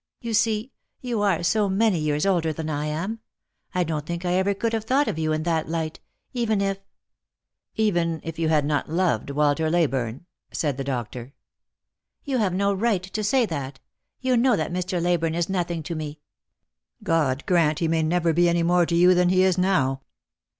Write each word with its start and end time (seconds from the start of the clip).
You 0.19 0.33
see, 0.33 0.71
you 0.99 1.21
are 1.21 1.43
so 1.43 1.69
many 1.69 1.99
years 1.99 2.25
older 2.25 2.51
than 2.51 2.71
I 2.71 2.87
am. 2.87 3.19
I 3.75 3.83
don't 3.83 4.03
think 4.03 4.25
I 4.25 4.33
ever 4.33 4.55
could 4.55 4.73
have 4.73 4.85
thought 4.85 5.07
of 5.07 5.19
you 5.19 5.31
in 5.31 5.43
that 5.43 5.69
light, 5.69 5.99
even 6.33 6.59
if 6.59 6.79
""Even 7.75 8.19
if 8.23 8.39
you 8.39 8.49
had 8.49 8.65
not 8.65 8.89
loved 8.89 9.29
Walter 9.29 9.69
Leyburne," 9.69 10.25
said 10.51 10.77
the 10.77 10.83
doctor. 10.83 11.33
"You 12.23 12.39
have 12.39 12.51
no 12.55 12.73
right 12.73 13.03
to 13.03 13.23
say 13.23 13.45
that. 13.45 13.79
You 14.19 14.35
know 14.35 14.55
that 14.55 14.73
Mr. 14.73 14.99
Leyburne 14.99 15.35
is 15.35 15.49
nothing 15.49 15.83
to 15.83 15.93
me."" 15.93 16.19
God 17.03 17.45
grant 17.45 17.77
he 17.77 17.87
may 17.87 18.01
never 18.01 18.33
be 18.33 18.49
any 18.49 18.63
more 18.63 18.87
to 18.87 18.95
you 18.95 19.13
than 19.13 19.29
he 19.29 19.43
is 19.43 19.55
now!" 19.55 20.01